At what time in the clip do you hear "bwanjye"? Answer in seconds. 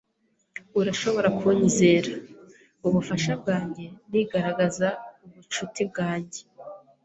3.41-3.85, 5.89-6.41